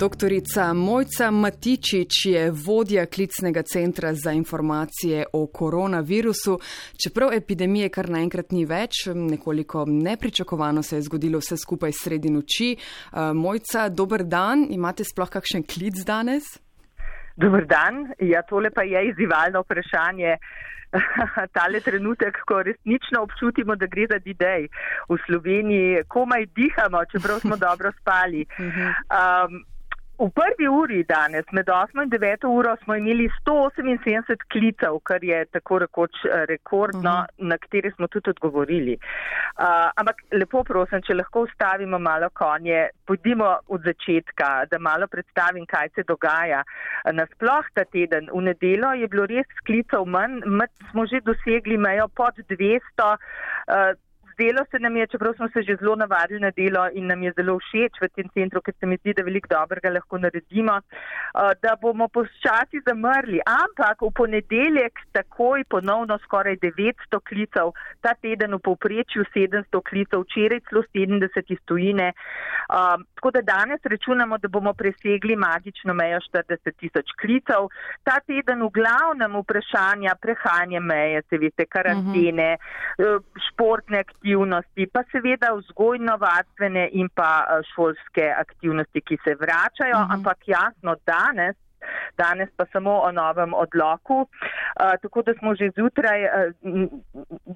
Doktorica 0.00 0.74
Mojca 0.74 1.30
Matičič 1.30 2.12
je 2.24 2.50
vodja 2.66 3.06
klicnega 3.06 3.62
centra 3.62 4.14
za 4.14 4.32
informacije 4.32 5.24
o 5.32 5.46
koronavirusu. 5.46 6.58
Čeprav 7.04 7.32
epidemije 7.32 7.88
kar 7.88 8.10
naenkrat 8.12 8.50
ni 8.52 8.66
več, 8.68 9.06
nekoliko 9.14 9.84
nepričakovano 9.88 10.82
se 10.82 10.98
je 10.98 11.06
zgodilo 11.06 11.38
vse 11.40 11.56
skupaj 11.56 11.94
sredi 11.96 12.28
noči. 12.30 12.76
Uh, 12.76 13.32
Mojca, 13.32 13.88
dober 13.88 14.24
dan, 14.24 14.66
imate 14.70 15.04
sploh 15.04 15.32
kakšen 15.32 15.64
klic 15.64 16.02
danes? 16.04 16.44
Dober 17.36 17.64
dan, 17.64 18.10
ja, 18.20 18.42
tole 18.42 18.70
pa 18.70 18.84
je 18.84 19.00
izzivalno 19.08 19.62
vprašanje. 19.64 20.34
Tale 21.56 21.80
trenutek, 21.80 22.42
ko 22.44 22.58
resnično 22.68 23.22
občutimo, 23.24 23.78
da 23.80 23.88
gre 23.88 24.04
za 24.12 24.20
D-Day 24.20 24.68
v 25.08 25.18
Sloveniji, 25.24 26.04
komaj 26.08 26.46
dihamo, 26.52 27.00
čeprav 27.12 27.40
smo 27.40 27.56
dobro 27.56 27.92
spali. 27.96 28.44
Um, 28.60 29.64
V 30.18 30.30
prvi 30.32 30.64
uri 30.64 31.02
danes, 31.04 31.44
med 31.52 31.68
8 31.68 32.02
in 32.02 32.10
9 32.10 32.44
uro, 32.48 32.70
smo 32.82 32.94
imeli 32.96 33.26
178 33.44 34.46
klicev, 34.52 34.96
kar 35.04 35.24
je 35.24 35.42
tako 35.52 35.78
rekoč 35.78 36.24
eh, 36.24 36.46
rekordno, 36.48 37.10
uh 37.10 37.24
-huh. 37.24 37.48
na 37.48 37.58
kateri 37.58 37.90
smo 37.90 38.06
tudi 38.08 38.30
odgovorili. 38.30 38.94
Uh, 38.96 39.90
ampak 39.96 40.16
lepo 40.32 40.64
prosim, 40.64 41.02
če 41.02 41.14
lahko 41.14 41.40
ustavimo 41.40 41.98
malo 41.98 42.28
konje, 42.32 42.88
pojdimo 43.06 43.58
od 43.68 43.80
začetka, 43.84 44.64
da 44.70 44.78
malo 44.78 45.06
predstavim, 45.06 45.66
kaj 45.66 45.88
se 45.94 46.02
dogaja. 46.02 46.62
Nasploh 47.12 47.64
ta 47.74 47.84
teden, 47.84 48.28
v 48.32 48.40
nedelo 48.40 48.92
je 48.92 49.08
bilo 49.08 49.26
res 49.26 49.46
klicev 49.66 50.04
manj, 50.04 50.40
smo 50.90 51.06
že 51.06 51.20
dosegli 51.20 51.76
mejo 51.76 52.08
pod 52.08 52.34
200. 52.34 53.16
Uh, 53.68 54.05
zdelo 54.36 54.64
se 54.70 54.78
nam 54.78 54.96
je, 54.96 55.06
čeprav 55.06 55.34
smo 55.34 55.48
se 55.48 55.62
že 55.62 55.76
zelo 55.80 55.96
navadili 55.96 56.40
na 56.40 56.50
delo 56.50 56.88
in 56.92 57.06
nam 57.06 57.22
je 57.22 57.32
zelo 57.36 57.58
všeč 57.58 57.92
v 58.02 58.08
tem 58.08 58.28
centru, 58.34 58.60
ker 58.60 58.74
se 58.80 58.86
mi 58.86 58.96
zdi, 58.96 59.14
da 59.16 59.24
veliko 59.24 59.48
dobrega 59.48 59.90
lahko 59.90 60.18
naredimo, 60.18 60.80
da 61.64 61.72
bomo 61.80 62.08
počasi 62.08 62.82
zamrli. 62.86 63.40
Ampak 63.46 64.02
v 64.02 64.10
ponedeljek 64.20 65.00
takoj 65.12 65.64
ponovno 65.68 66.18
skoraj 66.24 66.56
900 66.60 67.20
klicev, 67.28 67.72
ta 68.04 68.12
teden 68.20 68.54
v 68.54 68.60
povprečju 68.68 69.24
700 69.32 69.82
klicev, 69.88 70.26
včeraj 70.26 70.60
celo 70.68 70.82
70 70.92 71.52
iz 71.56 71.60
tujine. 71.64 72.12
Tako 73.16 73.30
da 73.30 73.40
danes 73.40 73.80
računamo, 73.84 74.38
da 74.38 74.48
bomo 74.48 74.74
presegli 74.74 75.36
magično 75.36 75.94
mejo 75.94 76.20
40 76.28 76.76
tisoč 76.80 77.16
klicev. 77.20 77.70
Ta 78.04 78.20
teden 78.20 78.62
v 78.62 78.70
glavnem 78.78 79.40
vprašanja 79.40 80.14
prehanje 80.20 80.80
meje, 80.80 81.22
se 81.28 81.38
veste, 81.38 81.64
karantene, 81.66 82.56
uh 82.56 83.04
-huh. 83.04 83.22
športne 83.48 83.98
aktivnosti 83.98 84.25
aktivnosti, 84.26 84.86
pa 84.92 85.02
seveda 85.12 85.52
vzgojno-vadstvene 85.54 86.88
in 86.92 87.08
pa 87.14 87.44
eh, 87.44 87.62
šolske 87.74 88.26
aktivnosti, 88.38 89.00
ki 89.00 89.18
se 89.24 89.34
vračajo, 89.34 89.96
uh 89.96 90.02
mhm. 90.02 90.10
-huh. 90.10 90.14
ampak 90.14 90.38
jasno, 90.46 90.96
danes 91.06 91.56
danes 92.18 92.48
pa 92.56 92.66
samo 92.72 93.00
o 93.00 93.12
novem 93.12 93.54
odloku. 93.54 94.26
Tako 95.02 95.22
da 95.22 95.34
smo 95.38 95.54
že 95.54 95.70
zjutraj 95.76 96.20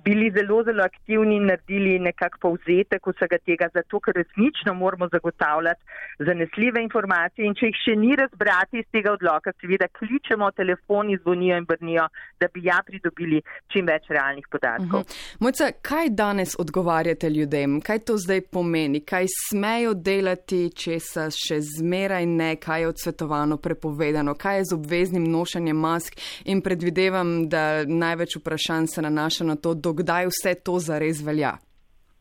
bili 0.04 0.30
zelo, 0.36 0.62
zelo 0.64 0.82
aktivni 0.84 1.36
in 1.36 1.46
naredili 1.46 1.98
nekak 1.98 2.38
povzetek 2.40 3.06
vsega 3.06 3.38
tega, 3.46 3.68
zato 3.74 4.00
ker 4.00 4.14
resnično 4.16 4.74
moramo 4.74 5.08
zagotavljati 5.12 5.80
zanesljive 6.18 6.82
informacije 6.82 7.46
in 7.46 7.54
če 7.54 7.70
jih 7.70 7.80
še 7.84 7.96
ni 7.96 8.16
razbrati 8.16 8.80
iz 8.82 8.88
tega 8.92 9.12
odloka, 9.12 9.52
seveda 9.60 9.88
kličemo, 9.98 10.50
telefoni 10.50 11.18
zvonijo 11.22 11.58
in 11.60 11.68
brnijo, 11.68 12.06
da 12.40 12.48
bi 12.54 12.64
ja 12.64 12.80
pridobili 12.86 13.42
čim 13.72 13.86
več 13.86 14.08
realnih 14.08 14.46
podatkov. 14.50 15.00
Uh 15.00 15.06
mhm. 15.06 15.08
-huh. 15.08 15.36
Mojca, 15.40 15.70
kaj 15.82 16.08
danes 16.10 16.56
odgovarjate 16.58 17.30
ljudem? 17.30 17.80
Kaj 17.80 17.98
to 17.98 18.16
zdaj 18.16 18.40
pomeni? 18.52 19.00
Kaj 19.00 19.26
smejo 19.48 19.94
delati, 19.94 20.70
če 20.76 21.00
se 21.00 21.28
še 21.30 21.60
zmeraj 21.60 22.26
ne, 22.26 22.56
kaj 22.56 22.80
je 22.80 22.88
odsvetovano 22.88 23.56
prepovedano? 23.56 24.09
Povedano, 24.10 24.34
kaj 24.34 24.58
je 24.58 24.64
z 24.64 24.72
obveznim 24.74 25.24
nošenjem 25.24 25.76
mask 25.76 26.18
in 26.44 26.60
predvidevam, 26.60 27.48
da 27.48 27.84
največ 27.86 28.36
vprašanj 28.36 28.86
se 28.86 29.02
nanaša 29.02 29.44
na 29.44 29.56
to, 29.56 29.74
dokdaj 29.74 30.26
vse 30.26 30.54
to 30.54 30.78
zares 30.78 31.22
velja. 31.22 31.58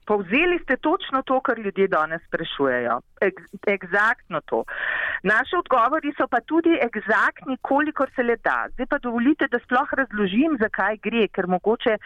Povzeli 0.09 0.57
ste 0.63 0.75
točno 0.77 1.21
to, 1.21 1.37
kar 1.45 1.59
ljudje 1.59 1.87
danes 1.87 2.21
sprašujejo. 2.27 2.95
Egzaktno 3.75 4.41
to. 4.49 4.63
Naše 5.23 5.55
odgovori 5.61 6.13
so 6.17 6.25
pa 6.33 6.39
tudi 6.51 6.73
egzaktni, 6.87 7.57
kolikor 7.61 8.09
se 8.15 8.23
le 8.23 8.35
da. 8.47 8.59
Zdaj 8.73 8.87
pa 8.91 8.97
dovolite, 8.97 9.47
da 9.51 9.59
sploh 9.59 9.89
razložim, 10.01 10.57
zakaj 10.63 10.97
gre, 11.05 11.27
ker 11.35 11.47
mogoče 11.47 11.97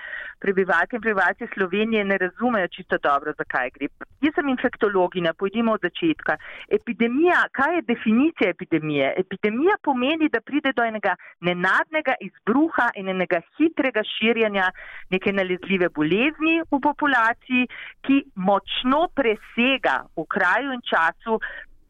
prebivalke 0.43 0.95
in 0.97 1.01
prebivalci 1.05 1.47
Slovenije 1.53 2.03
ne 2.03 2.17
razumejo 2.17 2.67
čisto 2.75 2.97
dobro, 3.07 3.33
zakaj 3.37 3.69
gre. 3.77 3.87
Jaz 4.25 4.35
sem 4.35 4.49
infektologinja, 4.49 5.33
pojdimo 5.33 5.77
od 5.77 5.87
začetka. 5.87 6.37
Epidemija, 6.79 7.39
kaj 7.51 7.75
je 7.75 7.87
definicija 7.93 8.49
epidemije? 8.49 9.13
Epidemija 9.23 9.75
pomeni, 9.83 10.29
da 10.29 10.41
pride 10.41 10.73
do 10.75 10.83
enega 10.83 11.15
nenadnega 11.39 12.15
izbruha 12.27 12.89
in 12.95 13.09
enega 13.15 13.39
hitrega 13.57 14.03
širjanja 14.15 14.71
neke 15.09 15.31
nalezljive 15.39 15.89
bolezni 15.89 16.59
v 16.71 16.79
populaciji, 16.87 17.67
ki 18.01 18.23
močno 18.35 19.07
presega 19.15 20.03
v 20.17 20.25
kraju 20.27 20.73
in 20.73 20.81
času 20.81 21.39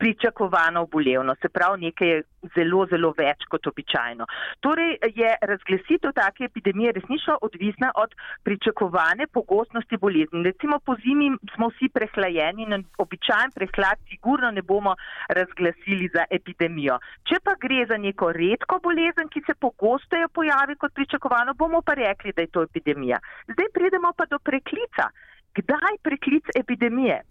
pričakovano 0.03 0.81
obolevno, 0.81 1.35
se 1.41 1.49
pravi 1.49 1.81
nekaj 1.81 2.09
je 2.09 2.23
zelo, 2.55 2.81
zelo 2.91 3.13
več 3.17 3.45
kot 3.51 3.67
običajno. 3.71 4.25
Torej 4.65 4.97
je 5.15 5.29
razglasitev 5.51 6.11
take 6.17 6.43
epidemije 6.49 6.91
resnično 6.97 7.37
odvisna 7.47 7.91
od 8.03 8.15
pričakovane 8.43 9.27
pogostnosti 9.37 9.97
bolezni. 9.97 10.43
Recimo 10.49 10.79
po 10.85 10.97
zimi 11.05 11.31
smo 11.55 11.71
vsi 11.71 11.89
prehlajeni 11.97 12.67
in 12.67 12.85
običajen 13.05 13.55
prehlad 13.55 14.03
sigurno 14.11 14.51
ne 14.51 14.61
bomo 14.61 14.95
razglasili 15.39 16.09
za 16.13 16.25
epidemijo. 16.29 16.99
Če 17.29 17.39
pa 17.43 17.55
gre 17.65 17.85
za 17.91 17.97
neko 17.97 18.31
redko 18.43 18.81
bolezen, 18.83 19.31
ki 19.31 19.45
se 19.47 19.55
pogosteje 19.55 20.27
pojavi 20.27 20.75
kot 20.75 20.93
pričakovano, 20.93 21.53
bomo 21.53 21.81
pa 21.81 21.95
rekli, 22.05 22.35
da 22.35 22.41
je 22.41 22.51
to 22.57 22.67
epidemija. 22.67 23.23
Zdaj 23.53 23.71
pridemo 23.73 24.11
pa 24.17 24.25
do 24.25 24.39
preklica. 24.39 25.13
Kdaj 25.55 25.99
preklic 26.03 26.45
epidemije? 26.55 27.21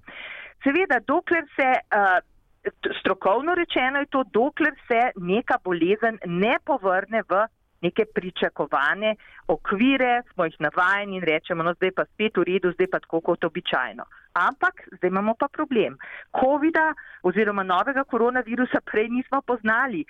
Seveda, 0.62 1.00
dokler 1.06 1.44
se 1.56 1.68
uh, 1.78 2.20
strokovno 3.00 3.54
rečeno 3.54 3.98
je 3.98 4.06
to, 4.06 4.24
dokler 4.32 4.74
se 4.88 5.00
neka 5.16 5.58
bolezen 5.64 6.18
ne 6.26 6.56
povrne 6.64 7.22
v 7.28 7.46
neke 7.82 8.04
pričakovane 8.14 9.16
okvire, 9.48 10.22
smo 10.32 10.44
jih 10.44 10.56
navajeni 10.60 11.16
in 11.16 11.24
rečemo, 11.26 11.62
no 11.62 11.74
zdaj 11.74 11.90
pa 11.96 12.04
spet 12.04 12.36
v 12.38 12.44
redu, 12.46 12.70
zdaj 12.72 12.88
pa 12.92 13.00
tako 13.02 13.20
kot 13.20 13.44
običajno. 13.44 14.04
Ampak 14.38 14.86
zdaj 14.96 15.10
imamo 15.10 15.34
pa 15.38 15.48
problem. 15.48 15.98
COVID-a 16.40 16.94
oziroma 17.22 17.62
novega 17.62 18.04
koronavirusa 18.04 18.80
prej 18.92 19.08
nismo 19.08 19.42
poznali. 19.42 20.04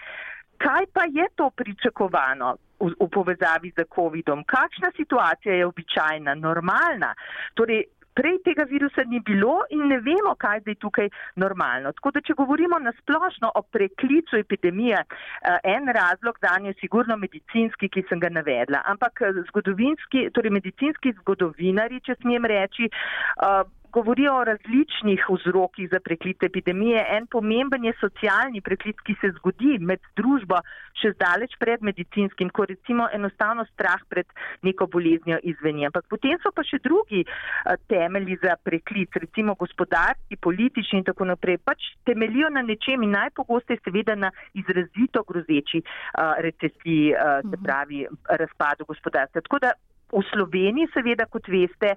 Kaj 0.63 0.87
pa 0.93 1.09
je 1.09 1.27
to 1.35 1.51
pričakovano 1.51 2.55
v, 2.81 2.93
v 3.01 3.09
povezavi 3.09 3.73
z 3.77 3.89
COVID-om? 3.95 4.45
Kakšna 4.45 4.93
situacija 4.97 5.55
je 5.55 5.67
običajna, 5.67 6.35
normalna? 6.35 7.15
Torej, 7.55 7.83
prej 8.15 8.39
tega 8.45 8.65
virusa 8.69 9.05
ni 9.09 9.21
bilo 9.21 9.63
in 9.71 9.87
ne 9.89 9.99
vemo, 10.05 10.35
kaj 10.39 10.63
je 10.67 10.75
tukaj 10.75 11.09
normalno. 11.37 11.93
Tako 11.93 12.15
da, 12.17 12.21
če 12.21 12.37
govorimo 12.39 12.79
na 12.79 12.93
splošno 13.01 13.53
o 13.55 13.63
preklicu 13.63 14.37
epidemije, 14.37 15.03
eh, 15.03 15.59
en 15.75 15.89
razlog 15.89 16.39
za 16.43 16.57
njo 16.61 16.73
je 16.73 16.81
sigurno 16.81 17.17
medicinski, 17.17 17.89
ki 17.89 18.05
sem 18.09 18.21
ga 18.21 18.29
navedla, 18.29 18.83
ampak 18.85 19.23
eh, 19.23 19.43
zgodovinski, 19.51 20.29
torej 20.35 20.51
medicinski 20.51 21.15
zgodovinari, 21.21 22.01
če 22.01 22.17
smem 22.21 22.45
reči, 22.45 22.89
uh, 22.89 23.63
govorijo 23.93 24.35
o 24.37 24.45
različnih 24.45 25.25
vzrokih 25.29 25.89
za 25.93 26.01
preklit 26.01 26.43
epidemije. 26.43 27.05
En 27.17 27.27
pomemben 27.27 27.85
je 27.85 27.93
socialni 28.01 28.61
preklit, 28.61 29.01
ki 29.07 29.15
se 29.21 29.31
zgodi 29.37 29.79
med 29.81 30.01
družbo 30.17 30.61
še 31.01 31.13
zdaleč 31.15 31.57
pred 31.61 31.85
medicinskim, 31.85 32.51
ko 32.51 32.67
recimo 32.71 33.09
enostavno 33.13 33.65
strah 33.73 34.01
pred 34.09 34.27
neko 34.63 34.87
boleznijo 34.87 35.39
izveni. 35.53 35.87
Ampak 35.87 36.09
potem 36.09 36.41
so 36.43 36.53
pa 36.55 36.65
še 36.65 36.81
drugi 36.85 37.25
uh, 37.27 37.77
temelji 37.93 38.39
za 38.43 38.57
preklit, 38.65 39.21
recimo 39.27 39.55
gospodarski, 39.61 40.41
politični 40.49 41.03
in 41.03 41.09
tako 41.09 41.29
naprej. 41.33 41.61
Pač 41.65 41.93
temelijo 42.09 42.51
na 42.51 42.65
nečem 42.67 43.05
in 43.05 43.17
najpogosteje 43.17 43.83
seveda 43.85 44.17
na 44.17 44.33
izrazito 44.59 45.25
grozeči 45.29 45.83
uh, 45.85 46.35
recesiji, 46.45 47.15
uh, 47.15 47.41
se 47.43 47.57
mhm. 47.57 47.65
pravi 47.65 48.05
razpadu 48.43 48.89
gospodarstva. 48.89 49.45
Tako 49.45 49.65
da 49.67 49.77
v 50.13 50.21
Sloveniji 50.29 50.91
seveda, 50.93 51.27
kot 51.33 51.49
veste, 51.49 51.97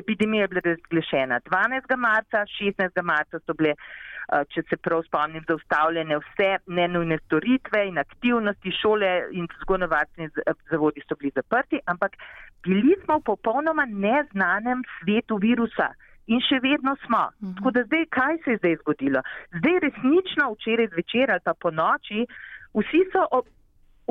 epidemija 0.00 0.44
je 0.44 0.48
bila 0.48 0.62
razglašena 0.64 1.40
12. 1.40 1.96
marca, 1.96 2.44
16. 2.60 3.02
marca 3.02 3.38
so 3.38 3.54
bile, 3.58 3.72
eh, 3.74 4.44
če 4.52 4.62
se 4.68 4.76
prav 4.76 5.02
spomnim, 5.08 5.44
zaustavljene 5.48 6.18
vse 6.24 6.50
nenujne 6.66 7.18
storitve 7.24 7.84
in 7.88 7.98
aktivnosti, 7.98 8.74
šole 8.80 9.12
in 9.32 9.48
zgonovarstveni 9.62 10.30
zavodi 10.70 11.04
so 11.08 11.18
bili 11.20 11.32
zaprti, 11.34 11.80
ampak 11.86 12.18
bili 12.66 12.96
smo 13.04 13.18
v 13.18 13.28
popolnoma 13.32 13.86
neznanem 13.86 14.84
svetu 14.98 15.40
virusa. 15.46 15.92
In 16.26 16.40
še 16.42 16.58
vedno 16.62 16.96
smo. 17.06 17.28
Mhm. 17.40 17.52
Tako 17.58 17.70
da 17.70 17.82
zdaj, 17.86 18.06
kaj 18.10 18.38
se 18.44 18.50
je 18.50 18.60
zdaj 18.62 18.76
zgodilo? 18.82 19.20
Zdaj 19.58 19.76
resnično 19.86 20.48
včeraj 20.54 20.88
zvečer 20.94 21.30
ali 21.30 21.44
pa 21.44 21.54
po 21.54 21.70
noči, 21.70 22.26
vsi, 22.74 23.02
so, 23.12 23.42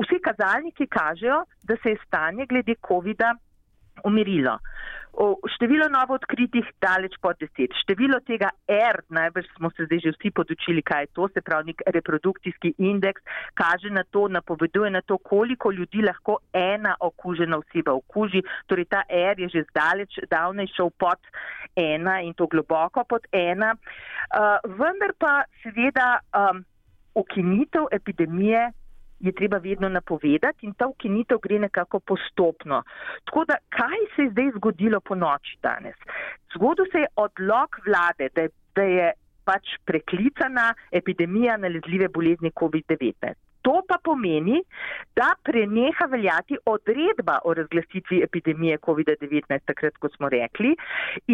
vsi 0.00 0.18
kazalniki 0.24 0.86
kažejo, 0.86 1.42
da 1.68 1.76
se 1.82 1.92
je 1.92 1.98
stanje 2.06 2.46
glede 2.46 2.74
COVID-a 2.88 3.34
umirilo. 4.04 4.58
Število 5.54 5.88
novo 5.88 6.18
odkritih 6.18 6.66
daleč 6.82 7.14
pod 7.24 7.38
deset. 7.40 7.72
Število 7.80 8.18
tega 8.28 8.50
R, 8.68 9.00
najbrž 9.08 9.46
smo 9.56 9.70
se 9.72 9.86
zdaj 9.86 10.02
že 10.04 10.12
vsi 10.12 10.30
podučili, 10.30 10.82
kaj 10.84 11.02
je 11.02 11.12
to, 11.16 11.28
se 11.32 11.40
pravi 11.40 11.72
nek 11.72 11.80
reprodukcijski 11.96 12.74
indeks, 12.78 13.24
kaže 13.54 13.90
na 13.90 14.04
to, 14.04 14.28
napoveduje 14.28 14.90
na 14.90 15.00
to, 15.00 15.16
koliko 15.18 15.72
ljudi 15.72 16.04
lahko 16.04 16.36
ena 16.52 16.96
okužena 17.00 17.56
oseba 17.56 17.96
okuži. 17.96 18.44
Torej 18.66 18.90
ta 18.92 19.02
R 19.08 19.40
je 19.40 19.48
že 19.48 19.64
zdaleč 19.70 20.20
davnej 20.28 20.68
šel 20.76 20.92
pod 21.00 21.20
ena 21.76 22.20
in 22.20 22.34
to 22.34 22.46
globoko 22.46 23.04
pod 23.08 23.24
ena. 23.32 23.72
Uh, 23.72 24.60
vendar 24.76 25.16
pa 25.18 25.44
seveda 25.62 26.20
um, 26.36 26.64
ukinitev 27.14 27.88
epidemije 27.92 28.72
je 29.20 29.32
treba 29.32 29.58
vedno 29.58 29.88
napovedati 29.88 30.66
in 30.66 30.74
ta 30.74 30.86
ukinitev 30.86 31.38
gre 31.42 31.58
nekako 31.58 32.00
postopno. 32.00 32.82
Tako 33.24 33.44
da, 33.44 33.56
kaj 33.68 34.00
se 34.16 34.22
je 34.22 34.30
zdaj 34.30 34.50
zgodilo 34.56 35.00
po 35.00 35.14
noči 35.14 35.58
danes? 35.62 35.96
Zgodil 36.54 36.86
se 36.92 36.98
je 36.98 37.12
odlog 37.16 37.80
vlade, 37.86 38.28
da 38.34 38.40
je, 38.40 38.48
da 38.74 38.82
je 38.82 39.12
pač 39.44 39.76
preklicana 39.84 40.74
epidemija 40.90 41.56
nalezljive 41.56 42.08
bolezni 42.08 42.50
COVID-19. 42.50 43.45
To 43.66 43.80
pa 43.88 43.96
pomeni, 43.98 44.60
da 45.16 45.32
preneha 45.42 46.06
veljati 46.10 46.58
odredba 46.70 47.38
o 47.44 47.54
razglasitvi 47.54 48.20
epidemije 48.22 48.78
COVID-19, 48.78 49.64
takrat, 49.66 49.96
kot 49.98 50.14
smo 50.14 50.28
rekli. 50.28 50.76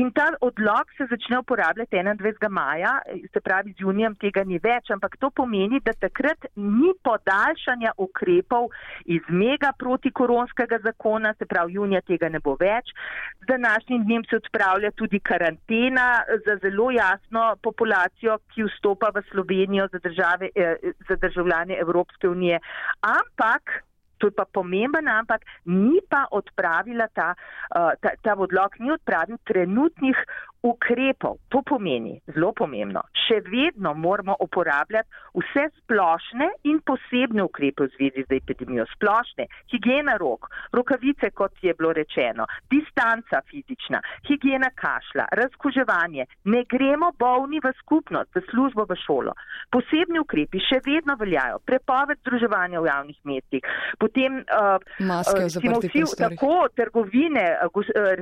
In 0.01 0.11
ta 0.17 0.31
odlog 0.41 0.95
se 0.97 1.07
začne 1.11 1.39
uporabljati 1.39 1.97
21. 1.97 2.49
maja, 2.49 2.93
se 3.33 3.41
pravi, 3.41 3.73
z 3.73 3.85
junijem 3.85 4.15
tega 4.15 4.45
ni 4.45 4.61
več, 4.63 4.91
ampak 4.95 5.17
to 5.21 5.31
pomeni, 5.31 5.81
da 5.85 5.93
takrat 5.93 6.47
ni 6.57 6.95
podaljšanja 7.05 7.93
ukrepov 8.07 8.71
iz 9.05 9.29
mega 9.29 9.73
protikoronskega 9.79 10.79
zakona, 10.87 11.35
se 11.39 11.47
pravi, 11.47 11.77
junija 11.77 12.01
tega 12.01 12.33
ne 12.33 12.41
bo 12.41 12.57
več. 12.61 12.95
Z 13.43 13.51
današnjim 13.51 14.05
dnem 14.09 14.25
se 14.31 14.41
odpravlja 14.41 14.93
tudi 14.97 15.21
karantena 15.21 16.23
za 16.47 16.57
zelo 16.65 16.91
jasno 16.91 17.45
populacijo, 17.63 18.39
ki 18.55 18.71
vstopa 18.71 19.13
v 19.15 19.25
Slovenijo 19.31 19.89
za, 19.93 19.99
države, 19.99 20.51
eh, 20.57 20.93
za 21.09 21.17
državljane 21.27 21.77
Evropske 21.81 22.22
Evropske 22.23 22.29
unije. 22.29 22.61
Ampak, 23.01 23.83
to 24.19 24.27
je 24.27 24.35
pa 24.37 24.45
pomemben, 24.45 25.09
ampak 25.09 25.43
ni 25.65 26.01
pa 26.09 26.27
odpravila 26.31 27.09
ta, 27.15 27.35
uh, 27.75 27.93
ta, 28.01 28.11
ta 28.23 28.35
odlog, 28.39 28.71
ni 28.79 28.93
odpravil 28.93 29.37
trenutnih 29.45 30.17
ukrepov. 30.63 31.39
To 31.49 31.63
pomeni, 31.67 32.21
zelo 32.31 32.53
pomembno, 32.55 33.03
še 33.27 33.41
vedno 33.47 33.95
moramo 33.99 34.37
uporabljati 34.41 35.09
vse 35.35 35.65
splošne 35.81 36.49
in 36.71 36.79
posebne 36.87 37.43
ukrepe 37.43 37.87
v 37.87 37.93
zvezi 37.97 38.25
z 38.29 38.39
epidemijo. 38.39 38.87
Splošne, 38.95 39.49
higiena 39.73 40.17
rok, 40.21 40.49
rokavice, 40.73 41.33
kot 41.35 41.57
je 41.63 41.75
bilo 41.75 41.93
rečeno, 41.97 42.47
distanca 42.71 43.43
fizična, 43.51 44.03
higiena 44.29 44.71
kašla, 44.77 45.27
razkuževanje, 45.33 46.27
ne 46.45 46.63
gremo 46.69 47.11
bolni 47.19 47.61
v 47.65 47.73
skupnost, 47.81 48.31
v 48.37 48.45
službo, 48.51 48.87
v 48.89 48.99
šolo. 49.03 49.35
Posebni 49.73 50.23
ukrepi 50.23 50.63
še 50.63 50.83
vedno 50.87 51.17
veljajo, 51.19 51.59
prepoved 51.67 52.23
združevanja 52.23 52.81
v 52.81 52.91
javnih 52.93 53.21
mestih, 53.29 53.67
potem 53.99 54.43
uh, 54.45 54.79
maske 55.01 55.49
v 55.49 55.51
zaprtih 55.57 55.91
prostorih. 55.91 56.39
Tako, 56.39 56.55
trgovine, 56.77 57.45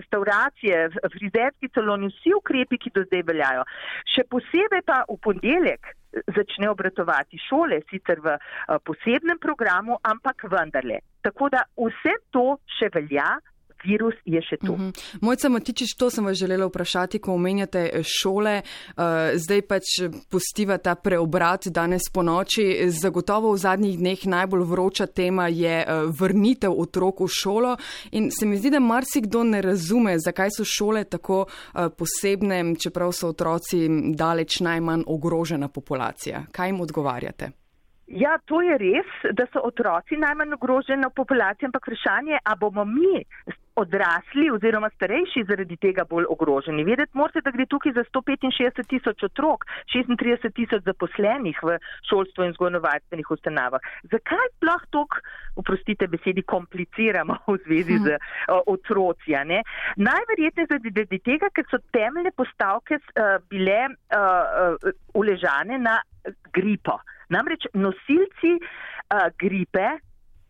restauracije, 0.00 0.88
frizerski 1.12 1.68
saloni, 1.74 2.08
vsi 2.14 2.29
vsi 2.30 2.36
ukrepi, 2.36 2.78
ki 2.78 2.90
do 2.94 3.04
zdaj 3.04 3.24
veljajo. 3.26 3.64
Še 4.14 4.24
posebej 4.30 4.82
pa 4.86 5.02
v 5.08 5.16
ponedeljek 5.22 5.94
začne 6.34 6.70
obratovati 6.70 7.38
šole, 7.48 7.82
sicer 7.90 8.20
v 8.20 8.34
eh, 8.34 8.78
posebnem 8.84 9.38
programu, 9.38 9.98
ampak 10.02 10.46
vendarle. 10.50 11.00
Tako 11.22 11.50
da 11.50 11.64
vse 11.78 12.16
to 12.30 12.58
še 12.78 12.90
velja, 12.94 13.38
virus 13.84 14.14
je 14.24 14.42
še 14.42 14.56
tu. 14.56 14.72
Uh 14.72 14.78
-huh. 14.78 15.18
Mojca 15.20 15.48
Matičič, 15.48 15.94
to 15.98 16.10
sem 16.10 16.24
vas 16.24 16.38
želela 16.38 16.66
vprašati, 16.66 17.18
ko 17.18 17.32
omenjate 17.34 17.90
eh, 17.92 18.02
šole, 18.02 18.62
uh, 18.62 19.02
zdaj 19.34 19.62
pač 19.62 19.84
postiva 20.30 20.78
ta 20.78 20.94
preobrat 20.94 21.66
danes 21.66 22.02
po 22.14 22.22
noči. 22.22 22.90
Zagotovo 22.90 23.52
v 23.52 23.56
zadnjih 23.56 23.98
dneh 23.98 24.26
najbolj 24.26 24.64
vroča 24.64 25.06
tema 25.06 25.48
je 25.48 25.84
uh, 25.86 26.10
vrnitev 26.20 26.72
otrok 26.72 27.20
v 27.20 27.28
šolo 27.28 27.76
in 28.10 28.30
se 28.30 28.46
mi 28.46 28.56
zdi, 28.56 28.70
da 28.70 28.80
marsikdo 28.80 29.44
ne 29.44 29.62
razume, 29.62 30.18
zakaj 30.18 30.48
so 30.56 30.64
šole 30.64 31.04
tako 31.04 31.46
uh, 31.46 31.88
posebne, 31.98 32.74
čeprav 32.74 33.12
so 33.12 33.28
otroci 33.28 33.88
daleč 34.14 34.60
najmanj 34.60 35.02
ogrožena 35.06 35.68
populacija. 35.68 36.44
Kaj 36.52 36.68
jim 36.68 36.80
odgovarjate? 36.80 37.50
Ja, 38.10 38.38
to 38.44 38.58
je 38.62 38.74
res, 38.78 39.10
da 39.38 39.46
so 39.52 39.62
otroci 39.62 40.16
najmanj 40.18 40.56
ogrožena 40.56 41.12
populacija, 41.14 41.68
ampak 41.68 41.86
vprašanje 41.86 42.32
je, 42.32 42.40
a 42.42 42.56
bomo 42.58 42.84
mi 42.84 43.22
odrasli 43.82 44.50
oziroma 44.52 44.90
starejši 44.94 45.44
zaradi 45.48 45.76
tega 45.80 46.04
bolj 46.10 46.26
ogroženi. 46.34 46.84
Vedeti 46.84 47.18
morate, 47.18 47.42
da 47.44 47.52
gre 47.54 47.66
tukaj 47.70 47.94
za 47.96 48.04
165 48.08 48.88
tisoč 48.90 49.24
otrok, 49.28 49.66
36 49.94 50.50
tisoč 50.56 50.84
zaposlenih 50.88 51.62
v 51.66 51.78
šolstvu 52.10 52.48
in 52.48 52.56
zgojnovarstvenih 52.58 53.30
ustanovah. 53.36 53.88
Zakaj 54.12 54.50
sploh 54.56 54.84
tok, 54.96 55.20
oprostite 55.60 56.08
besedi, 56.10 56.44
kompliciramo 56.54 57.38
v 57.46 57.56
zvezi 57.64 57.98
z 58.04 58.18
uh, 58.18 58.60
otroci? 58.66 59.36
Najverjetneje 59.96 60.68
zaradi 60.70 61.20
tega, 61.24 61.50
ker 61.54 61.66
so 61.70 61.80
temeljne 61.94 62.32
postavke 62.36 63.00
uh, 63.00 63.38
bile 63.50 63.80
uh, 63.88 64.92
uležane 65.14 65.78
na 65.78 66.00
gripo. 66.52 66.98
Namreč 67.30 67.68
nosilci 67.74 68.56
uh, 68.58 69.28
gripe 69.38 70.00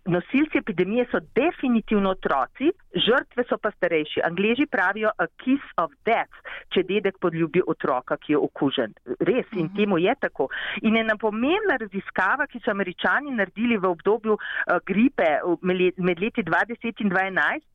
Nosilci 0.06 0.58
epidemije 0.58 1.06
so 1.10 1.20
definitivno 1.34 2.10
otroci, 2.10 2.70
žrtve 3.10 3.44
so 3.48 3.58
pa 3.58 3.72
starejši. 3.74 4.22
Angliži 4.24 4.66
pravijo 4.70 5.10
a 5.18 5.26
kiss 5.42 5.74
of 5.82 5.92
death, 6.06 6.34
če 6.74 6.84
dedek 6.88 7.18
podljubi 7.22 7.62
otroka, 7.66 8.16
ki 8.22 8.34
je 8.34 8.38
okužen. 8.38 8.94
Res 9.18 9.48
in 9.56 9.66
mhm. 9.66 9.74
temu 9.76 9.98
je 9.98 10.14
tako. 10.20 10.48
In 10.86 10.96
ena 11.00 11.16
pomembna 11.20 11.78
raziskava, 11.80 12.46
ki 12.50 12.62
so 12.64 12.72
američani 12.74 13.34
naredili 13.34 13.78
v 13.80 13.90
obdobju 13.90 14.36
uh, 14.36 14.78
gripe 14.86 15.28
med 15.62 16.22
leti 16.22 16.44
2010 16.46 17.04
in 17.04 17.10
2011, 17.10 17.66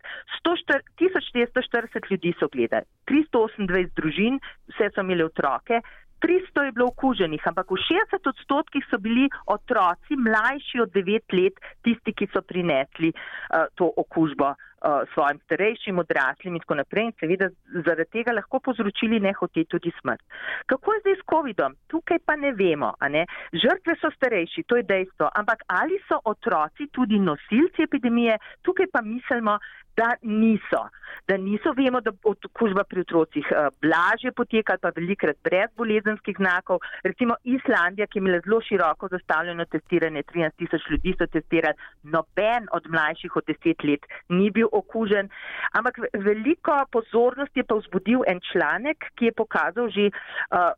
1440 0.46 2.12
ljudi 2.12 2.34
so 2.40 2.50
gledali, 2.52 2.86
328 3.10 3.94
družin, 3.98 4.40
vse 4.72 4.92
so 4.94 5.06
imeli 5.06 5.26
otroke. 5.26 5.82
300 6.24 6.64
je 6.66 6.72
bilo 6.72 6.88
okuženih, 6.90 7.44
ampak 7.46 7.70
v 7.70 7.78
60 7.78 8.30
odstotkih 8.32 8.86
so 8.90 8.98
bili 8.98 9.28
otroci 9.52 10.18
mlajši 10.18 10.82
od 10.82 10.94
9 10.96 11.36
let, 11.38 11.60
tisti, 11.84 12.16
ki 12.16 12.30
so 12.34 12.42
prinesli 12.42 13.12
uh, 13.12 13.68
to 13.76 13.92
okužbo 14.04 14.56
svojim 15.14 15.40
starejšim, 15.46 16.00
odraslim 16.00 16.56
in 16.56 16.64
tako 16.64 16.80
naprej. 16.82 17.06
In 17.10 17.14
seveda 17.20 17.50
zaradi 17.86 18.10
tega 18.18 18.36
lahko 18.36 18.60
povzročili 18.60 19.20
nehote 19.20 19.66
tudi 19.70 19.94
smrt. 20.00 20.22
Kako 20.72 20.94
je 20.94 21.04
zdaj 21.04 21.16
s 21.20 21.26
COVID-om? 21.32 21.78
Tukaj 21.88 22.20
pa 22.26 22.36
ne 22.36 22.54
vemo. 22.54 22.94
Ne? 23.10 23.26
Žrtve 23.54 23.98
so 24.02 24.12
starejši, 24.16 24.66
to 24.68 24.82
je 24.82 24.84
dejstvo. 24.84 25.30
Ampak 25.36 25.66
ali 25.68 25.98
so 26.08 26.20
otroci 26.26 26.90
tudi 26.92 27.20
nosilci 27.20 27.88
epidemije? 27.88 28.38
Tukaj 28.62 28.92
pa 28.94 29.02
mislimo, 29.02 29.60
da 29.98 30.16
niso. 30.22 30.82
Da 31.28 31.38
niso, 31.38 31.72
vemo, 31.78 32.02
da 32.02 32.12
okužba 32.24 32.84
pri 32.84 33.02
otrocih 33.06 33.46
blažje 33.82 34.32
poteka 34.32 34.74
ali 34.74 34.82
pa 34.82 34.92
velikrat 34.96 35.38
brez 35.44 35.70
bolezenskih 35.78 36.36
znakov. 36.38 36.80
Recimo 37.04 37.36
Islandija, 37.44 38.08
ki 38.08 38.20
je 38.20 38.22
imela 38.22 38.42
zelo 38.46 38.62
široko 38.62 39.08
zastavljeno 39.08 39.66
testiranje, 39.66 40.24
13 40.34 40.58
tisoč 40.58 40.90
ljudi 40.92 41.16
so 41.18 41.28
testirali, 41.28 41.76
noben 42.04 42.68
od 42.72 42.90
mlajših 42.90 43.36
od 43.36 43.44
10 43.48 43.88
let 43.90 44.06
ni 44.30 44.52
bil 44.52 44.68
okužen. 44.76 45.32
Ampak 45.72 46.00
veliko 46.14 46.76
pozornosti 46.92 47.64
je 47.64 47.68
pa 47.68 47.80
vzbudil 47.80 48.28
en 48.28 48.44
članek, 48.52 49.10
ki 49.16 49.32
je 49.32 49.38
pokazal 49.40 49.88
že 49.96 50.10
uh, 50.12 50.76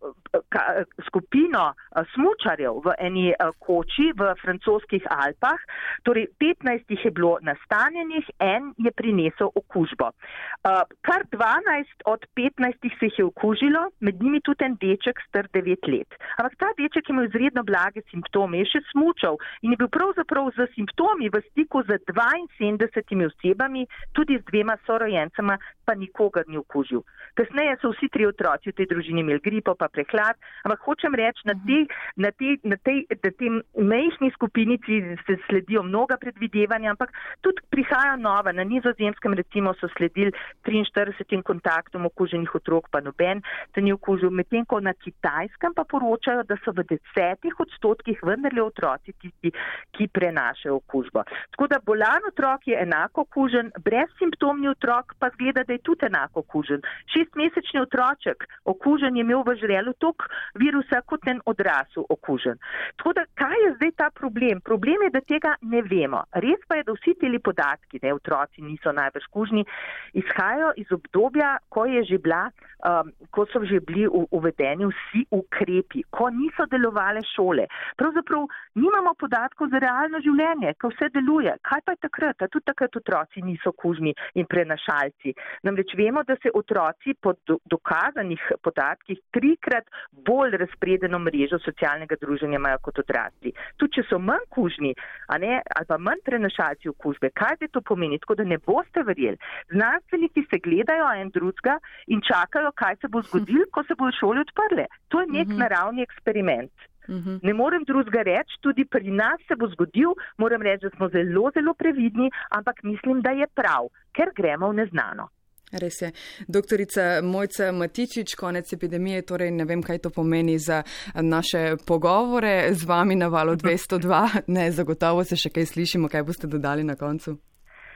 ka, 0.54 0.86
skupino 1.08 1.74
uh, 1.74 2.06
smučarjev 2.14 2.82
v 2.86 2.96
eni 3.02 3.28
uh, 3.34 3.50
koči 3.60 4.12
v 4.14 4.32
francoskih 4.44 5.10
Alpah. 5.10 5.60
Torej 6.06 6.30
15 6.38 6.94
jih 6.94 7.06
je 7.10 7.12
bilo 7.12 7.38
nastanjenih, 7.42 8.30
en 8.40 8.74
je 8.78 8.92
pri 8.94 9.08
prinesel 9.08 9.52
okužbo. 9.56 10.12
Uh, 10.12 10.84
kar 11.08 11.24
12 11.32 12.04
od 12.06 12.26
15 12.36 12.84
se 13.00 13.06
jih 13.08 13.20
je 13.20 13.26
okužilo, 13.26 13.82
med 14.00 14.22
njimi 14.22 14.42
tudi 14.42 14.66
en 14.66 14.76
deček 14.82 15.22
star 15.28 15.48
9 15.54 15.88
let. 15.88 16.12
Ampak 16.38 16.56
ta 16.60 16.70
deček 16.78 17.10
ima 17.10 17.24
izredno 17.24 17.64
blage 17.64 18.04
simptome, 18.12 18.60
je 18.60 18.72
še 18.74 18.82
smučal 18.92 19.40
in 19.62 19.72
je 19.72 19.80
bil 19.80 19.88
pravzaprav 19.88 20.52
z 20.58 20.68
simptomi 20.76 21.30
v 21.32 21.42
stiku 21.50 21.84
z 21.88 22.00
72 22.12 23.26
osebami, 23.30 23.77
tudi 24.18 24.40
z 24.40 24.46
dvema 24.50 24.78
sorojencema, 24.86 25.58
pa 25.86 25.96
nikogar 25.96 26.48
ni 26.48 26.58
okužil. 26.58 27.04
Kasneje 27.38 27.78
so 27.82 27.94
vsi 27.94 28.10
tri 28.10 28.26
otroci 28.26 28.72
v 28.72 28.78
tej 28.80 28.90
družini 28.92 29.22
imeli 29.22 29.44
gripo, 29.44 29.76
pa 29.78 29.88
prehlad, 29.94 30.36
ampak 30.66 30.82
hočem 30.88 31.16
reči, 31.16 31.46
na, 31.46 31.54
te, 31.54 31.84
na, 32.18 32.32
te, 32.34 32.58
na, 32.64 32.78
tej, 32.82 33.06
na 33.14 33.32
tem 33.38 33.62
mejšni 33.78 34.34
skupinici 34.34 35.00
se 35.28 35.38
sledijo 35.46 35.84
mnoga 35.86 36.18
predvidevanja, 36.18 36.96
ampak 36.96 37.14
tudi 37.46 37.62
prihaja 37.70 38.18
nova 38.18 38.52
na 38.52 38.66
nizo 38.66 38.88
nizozemskem 38.88 39.34
recimo 39.34 39.74
so 39.74 39.88
sledili 39.98 40.32
43 40.64 41.44
kontaktom 41.44 42.06
okuženih 42.06 42.56
otrok, 42.56 42.90
pa 42.92 43.02
noben 43.02 43.42
se 43.76 43.82
ni 43.82 43.94
okužil, 43.94 44.30
medtem 44.30 44.66
ko 44.66 44.80
na 44.80 44.94
kitajskem 44.94 45.74
pa 45.76 45.84
poročajo, 45.84 46.44
da 46.44 46.58
so 46.64 46.72
v 46.72 46.86
desetih 46.88 47.60
odstotkih 47.60 48.20
vendarle 48.24 48.64
otroci 48.64 49.14
tisti, 49.22 49.52
ki 49.92 50.08
prenašajo 50.08 50.76
okužbo. 50.76 51.24
Tako 51.52 51.68
da 51.68 51.80
bolan 51.86 52.28
otrok 52.32 52.68
je 52.68 52.80
enako 52.82 53.28
okužen, 53.28 53.67
brezsimptomni 53.84 54.70
otrok 54.70 55.16
pa 55.20 55.30
zgleda, 55.36 55.64
da 55.64 55.74
je 55.74 55.84
tudi 55.84 56.06
enako 56.06 56.40
okužen. 56.40 56.82
Šestmesečni 57.14 57.80
otroček 57.82 58.46
okužen 58.66 59.16
je 59.16 59.22
imel 59.26 59.44
v 59.48 59.56
žrelu 59.62 59.94
tok 60.00 60.28
virusa 60.56 61.02
kot 61.02 61.28
en 61.28 61.42
odrasel 61.46 62.06
okužen. 62.10 62.60
Tako 62.98 63.14
da 63.14 63.26
kaj 63.36 63.58
je 63.66 63.74
zdaj 63.76 63.92
ta 63.98 64.10
problem? 64.10 64.62
Problem 64.62 65.04
je, 65.04 65.10
da 65.10 65.22
tega 65.22 65.56
ne 65.62 65.82
vemo. 65.82 66.24
Res 66.34 66.62
pa 66.68 66.80
je, 66.80 66.84
da 66.88 66.96
vsi 66.96 67.16
teli 67.22 67.40
podatki, 67.40 68.00
da 68.00 68.14
otroci 68.16 68.62
niso 68.62 68.92
najbrž 68.92 69.26
kužni, 69.32 69.66
izhajajo 70.14 70.74
iz 70.78 70.92
obdobja, 70.92 71.58
ko, 71.70 71.88
že 71.88 72.18
bila, 72.18 72.50
um, 72.86 73.12
ko 73.32 73.46
so 73.52 73.64
že 73.66 73.80
bili 73.80 74.08
uvedeni 74.08 74.86
vsi 74.86 75.26
ukrepi, 75.32 76.04
ko 76.10 76.30
niso 76.30 76.66
delovale 76.72 77.22
šole. 77.36 77.68
Pravzaprav 77.98 78.48
nimamo 78.76 79.14
podatkov 79.20 79.70
za 79.74 79.80
realno 79.80 80.22
življenje, 80.22 80.74
ko 80.82 80.92
vse 80.94 81.10
deluje. 81.14 81.54
Kaj 81.62 81.82
pa 81.86 81.96
je 81.96 82.04
takrat? 82.08 82.42
A 82.42 82.48
tudi 82.48 82.66
takrat 82.66 82.96
otroci 82.96 83.42
niso 83.42 83.57
kužni 83.72 84.14
in 84.36 84.46
prenašalci. 84.46 85.34
Namreč 85.64 85.94
vemo, 85.98 86.24
da 86.24 86.36
se 86.42 86.52
otroci 86.54 87.16
po 87.22 87.34
dokazanih 87.66 88.42
podatkih 88.64 89.20
trikrat 89.32 89.88
bolj 90.12 90.58
razpredeno 90.58 91.20
mrežo 91.20 91.60
socialnega 91.60 92.16
druženja 92.22 92.56
imajo 92.56 92.78
kot 92.82 93.00
odrasli. 93.00 93.54
Tudi 93.78 94.00
če 94.00 94.08
so 94.10 94.20
manj 94.20 94.48
kužni 94.50 94.94
ne, 95.38 95.62
ali 95.76 95.86
pa 95.88 95.98
manj 95.98 96.24
prenašalci 96.26 96.90
okužbe, 96.90 97.30
kaj 97.30 97.58
te 97.62 97.68
to 97.68 97.82
pomeni? 97.82 98.20
Tako 98.20 98.36
da 98.42 98.44
ne 98.44 98.58
boste 98.58 99.04
verjeli. 99.04 99.38
Znanstveniki 99.72 100.46
se 100.50 100.60
gledajo 100.64 101.10
en 101.22 101.32
drugega 101.34 101.78
in 102.08 102.22
čakajo, 102.22 102.72
kaj 102.76 103.02
se 103.02 103.08
bo 103.08 103.22
zgodilo, 103.22 103.66
ko 103.72 103.84
se 103.84 103.96
bodo 104.00 104.16
šole 104.20 104.46
odprle. 104.46 104.88
To 105.14 105.22
je 105.22 105.28
nek 105.32 105.48
mhm. 105.48 105.60
naravni 105.64 106.06
eksperiment. 106.08 106.72
Mhm. 107.10 107.40
Ne 107.42 107.54
morem 107.54 107.84
drugega 107.88 108.22
reči, 108.22 108.60
tudi 108.62 108.86
pri 108.86 109.12
nas 109.12 109.40
se 109.48 109.56
bo 109.56 109.68
zgodil, 109.68 110.14
moram 110.38 110.62
reči, 110.62 110.88
da 110.90 110.90
smo 110.96 111.10
zelo, 111.10 111.52
zelo 111.54 111.74
previdni, 111.74 112.30
ampak 112.50 112.84
mislim, 112.84 113.22
da 113.22 113.32
je 113.32 113.48
prav, 113.48 113.90
ker 114.12 114.32
gremo 114.36 114.70
v 114.70 114.84
neznano. 114.84 115.30
Res 115.72 116.02
je. 116.02 116.12
Doktorica 116.48 117.22
Mojca 117.24 117.72
Matičič, 117.72 118.36
konec 118.36 118.74
epidemije, 118.74 119.22
torej 119.22 119.52
ne 119.52 119.66
vem, 119.66 119.84
kaj 119.84 120.00
to 120.00 120.10
pomeni 120.10 120.56
za 120.60 120.84
naše 121.16 121.76
pogovore 121.86 122.72
z 122.74 122.88
vami 122.88 123.16
na 123.16 123.28
valu 123.28 123.56
202. 123.56 124.48
Ne, 124.48 124.72
zagotovo 124.72 125.24
se 125.24 125.36
še 125.36 125.52
kaj 125.52 125.66
slišimo, 125.66 126.08
kaj 126.08 126.24
boste 126.24 126.48
dodali 126.48 126.88
na 126.88 126.96
koncu. 126.96 127.36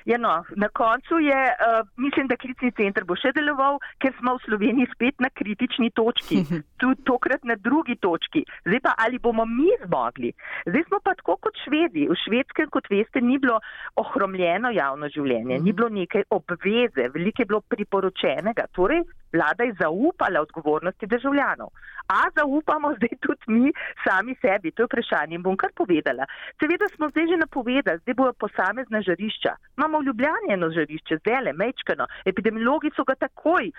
Ja, 0.06 0.18
no, 0.18 0.44
na 0.56 0.70
koncu 0.70 1.20
je, 1.20 1.40
uh, 1.54 1.88
mislim, 1.98 2.28
da 2.28 2.38
klicni 2.40 2.72
center 2.78 3.06
bo 3.06 3.16
še 3.20 3.34
deloval, 3.38 3.80
ker 4.02 4.14
smo 4.20 4.36
v 4.38 4.44
Sloveniji 4.46 4.90
spet 4.96 5.22
na 5.22 5.30
kritični 5.30 5.92
točki, 5.98 6.42
tudi 6.82 7.06
tokrat 7.08 7.46
na 7.48 7.56
drugi 7.56 7.96
točki. 8.02 8.44
Zdaj 8.66 8.82
pa, 8.86 8.96
ali 9.06 9.22
bomo 9.22 9.46
mi 9.46 9.70
zmogli? 9.86 10.34
Zdaj 10.66 10.86
smo 10.90 11.02
pa 11.04 11.16
tako 11.20 11.38
kot 11.48 11.58
švedi. 11.66 12.08
V 12.10 12.18
švedskem, 12.26 12.72
kot 12.74 12.90
veste, 12.92 13.22
ni 13.22 13.38
bilo 13.42 13.60
ohromljeno 14.02 14.72
javno 14.74 15.10
življenje, 15.14 15.60
ni 15.60 15.72
mhm. 15.72 15.78
bilo 15.78 15.90
neke 15.94 16.26
obveze, 16.30 17.10
veliko 17.14 17.44
je 17.44 17.50
bilo 17.54 17.62
priporočenega. 17.62 18.68
Torej, 18.76 19.04
vlada 19.34 19.64
je 19.64 19.78
zaupala 19.80 20.42
odgovornosti 20.42 21.08
državljanov. 21.08 21.70
A 22.18 22.20
zaupamo 22.36 22.94
zdaj 22.98 23.16
tudi 23.26 23.46
mi 23.48 23.72
sami 24.06 24.36
sebi? 24.42 24.72
To 24.72 24.84
je 24.84 24.90
vprašanje 24.90 25.36
in 25.36 25.44
bom 25.44 25.58
kar 25.58 25.72
povedala. 25.76 26.26
Seveda 26.60 26.88
smo 26.96 27.10
zdaj 27.10 27.28
že 27.32 27.38
napovedali, 27.38 28.02
zdaj 28.04 28.16
bojo 28.20 28.34
posamezna 28.34 29.02
žarišča. 29.02 29.54
Imamo 29.78 30.00
v 30.00 30.06
Ljubljani 30.08 30.54
eno 30.56 30.70
žarišče, 30.78 31.18
zele, 31.28 31.54
mečkano. 31.54 32.06
Epidemiologi 32.26 32.92
so 32.96 33.04
ga 33.04 33.16
takoj 33.16 33.72
uh, 33.72 33.76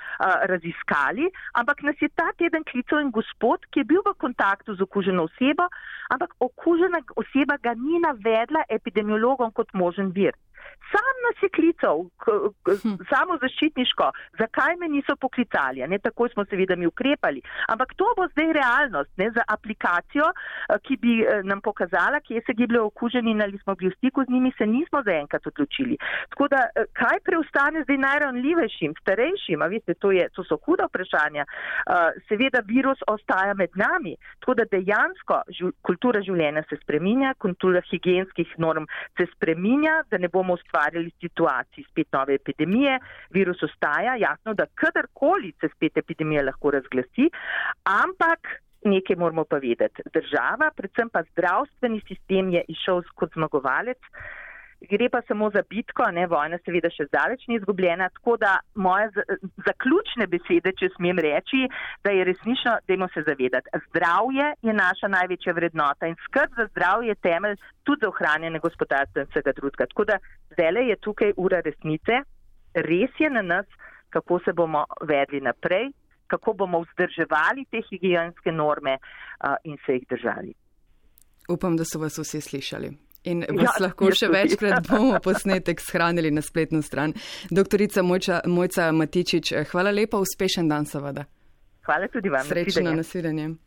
raziskali, 0.53 1.29
ampak 1.61 1.83
nas 1.83 1.97
je 2.01 2.09
ta 2.09 2.29
teden 2.39 2.65
klical 2.65 3.01
en 3.01 3.11
gospod, 3.11 3.67
ki 3.71 3.81
je 3.81 3.91
bil 3.93 4.03
v 4.07 4.15
kontaktu 4.25 4.75
z 4.75 4.81
okuženo 4.83 5.29
osebo, 5.29 5.69
ampak 6.11 6.35
okužena 6.41 7.03
oseba 7.17 7.59
ga 7.63 7.75
ni 7.75 8.01
navedla 8.01 8.65
epidemiologom 8.69 9.53
kot 9.53 9.75
možen 9.75 10.13
vir. 10.17 10.33
Sam 10.93 11.15
nas 11.25 11.43
je 11.43 11.49
klical, 11.49 12.05
hm. 12.83 12.97
samo 13.11 13.39
zaščitniško, 13.41 14.11
zakaj 14.39 14.77
me 14.81 14.89
niso 14.93 15.17
poklicali, 15.17 15.85
ne 15.89 15.99
takoj 15.99 16.29
smo 16.35 16.45
seveda 16.51 16.77
mi 16.77 16.87
ukrepali. 16.87 17.41
Ampak 17.73 17.95
to 17.97 18.09
bo 18.17 18.27
zdaj 18.33 18.53
realnost 18.59 19.11
ne, 19.17 19.31
za 19.37 19.45
aplikacijo, 19.55 20.29
eh, 20.33 20.79
ki 20.85 20.99
bi 21.05 21.15
eh, 21.23 21.41
nam 21.49 21.63
pokazala, 21.65 22.21
kje 22.21 22.43
se 22.47 22.57
gibljajo 22.59 22.91
okuženi 22.91 23.33
in 23.33 23.43
ali 23.43 23.59
smo 23.63 23.75
bili 23.75 23.93
v 23.93 23.97
stiku 23.97 24.25
z 24.25 24.35
njimi, 24.35 24.53
se 24.59 24.67
nismo 24.67 25.03
zaenkrat 25.07 25.47
odločili. 25.47 25.97
Tako 26.35 26.49
da, 26.53 26.61
eh, 26.77 26.85
kaj 27.01 27.23
preostane 27.25 27.85
zdaj 27.87 27.99
najranljivejšim, 28.07 28.95
starejšim, 29.01 29.63
a 29.63 29.71
veste, 29.73 29.95
to, 29.95 30.13
je, 30.13 30.29
to 30.37 30.45
so 30.45 30.59
huda 30.67 30.91
vprašanja. 30.91 31.45
Seveda 32.29 32.61
virus 32.67 33.01
ostaja 33.07 33.55
med 33.55 33.71
nami, 33.75 34.17
tako 34.41 34.55
da 34.61 34.65
dejansko 34.71 35.41
kultura 35.83 36.21
življenja 36.23 36.63
se 36.69 36.77
spreminja, 36.83 37.35
kultura 37.39 37.81
higijenskih 37.91 38.55
norm 38.59 38.87
se 39.17 39.27
spreminja, 39.35 40.03
da 40.11 40.19
ne 40.19 40.29
bomo 40.29 40.52
ustvarjali 40.59 41.11
situaciji 41.21 41.85
spet 41.91 42.13
nove 42.13 42.35
epidemije, 42.35 42.99
virus 43.31 43.63
ostaja, 43.63 44.17
jasno, 44.21 44.55
da 44.55 44.67
kadarkoli 44.75 45.53
se 45.61 45.69
spet 45.77 45.97
epidemija 45.97 46.45
lahko 46.45 46.71
razglasi, 46.71 47.31
ampak 47.85 48.55
nekaj 48.85 49.17
moramo 49.17 49.45
pa 49.45 49.57
vedeti. 49.63 50.03
Država, 50.15 50.71
predvsem 50.77 51.11
pa 51.13 51.23
zdravstveni 51.33 52.01
sistem 52.09 52.51
je 52.51 52.65
išel 52.69 53.03
kot 53.15 53.33
zmagovalec. 53.35 53.99
Gre 54.91 55.09
pa 55.09 55.21
samo 55.29 55.51
za 55.51 55.63
bitko, 55.69 56.07
ne 56.11 56.25
vojna 56.27 56.59
seveda 56.65 56.91
še 56.91 57.07
zdaleč 57.07 57.45
ni 57.49 57.57
izgubljena, 57.59 58.09
tako 58.17 58.37
da 58.41 58.57
moje 58.75 59.11
zaključne 59.67 60.27
besede, 60.27 60.73
če 60.79 60.91
smem 60.97 61.21
reči, 61.23 61.69
da 62.05 62.15
je 62.15 62.25
resnično, 62.27 62.75
dajmo 62.89 63.09
se 63.15 63.23
zavedati, 63.27 63.71
zdravje 63.89 64.49
je 64.63 64.75
naša 64.75 65.11
največja 65.13 65.55
vrednota 65.59 66.11
in 66.11 66.19
skrb 66.27 66.59
za 66.59 66.67
zdravje 66.73 67.15
je 67.15 67.21
temelj 67.29 67.57
tudi 67.87 68.03
za 68.03 68.11
ohranjanje 68.11 68.63
gospodarstva 68.65 69.23
in 69.23 69.31
vsega 69.31 69.55
drugega. 69.61 69.87
Tako 69.93 70.09
da 70.11 70.19
zdaj 70.55 70.89
je 70.89 70.97
tukaj 71.07 71.35
ura 71.37 71.63
resnice, 71.65 72.23
res 72.75 73.21
je 73.21 73.31
na 73.31 73.43
nas, 73.43 73.67
kako 74.11 74.41
se 74.45 74.53
bomo 74.53 74.85
vedli 75.09 75.41
naprej, 75.41 75.93
kako 76.27 76.53
bomo 76.53 76.81
vzdrževali 76.81 77.65
te 77.71 77.83
higijenske 77.89 78.53
norme 78.53 78.99
uh, 78.99 79.55
in 79.65 79.77
se 79.87 79.99
jih 80.01 80.07
držali. 80.11 80.55
Upam, 81.49 81.77
da 81.77 81.85
so 81.85 81.99
vas 81.99 82.19
vsi 82.19 82.41
slišali. 82.41 82.93
In 83.25 83.45
vas 83.49 83.77
ja, 83.79 83.85
lahko 83.87 84.11
še 84.11 84.27
večkrat 84.33 84.87
bomo 84.91 85.21
posnetek 85.23 85.81
shranili 85.81 86.31
na 86.35 86.43
spletno 86.43 86.83
stran. 86.83 87.15
Doktorica 87.51 88.03
Mojča, 88.03 88.41
Mojca 88.51 88.91
Matičič, 88.93 89.53
hvala 89.71 89.95
lepa, 89.95 90.19
uspešen 90.19 90.69
dan 90.69 90.89
seveda. 90.91 91.29
Hvala 91.87 92.09
tudi 92.11 92.31
vam. 92.31 92.47
Srečno 92.47 92.95
nasvidenje. 92.99 93.53